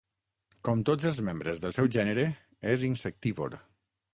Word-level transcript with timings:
Com 0.69 0.79
tots 0.89 1.09
els 1.09 1.19
membres 1.27 1.61
del 1.65 1.75
seu 1.77 1.91
gènere, 1.99 2.25
és 2.73 2.87
insectívor. 2.91 3.61